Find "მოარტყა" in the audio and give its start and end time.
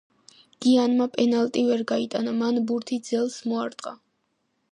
3.51-3.93